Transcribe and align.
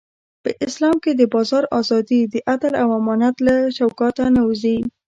په 0.43 0.49
اسلام 0.65 0.95
کې 1.03 1.11
د 1.15 1.21
بازار 1.33 1.63
ازادي 1.79 2.21
د 2.33 2.35
عدل 2.51 2.73
او 2.81 2.87
امانت 2.99 3.35
له 3.47 3.55
چوکاټه 3.77 4.25
نه 4.35 4.41
وځي. 4.47 4.77